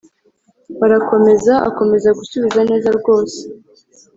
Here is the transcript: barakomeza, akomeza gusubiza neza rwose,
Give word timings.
barakomeza, 0.79 1.53
akomeza 1.69 2.09
gusubiza 2.19 2.59
neza 2.69 2.89
rwose, 2.97 3.39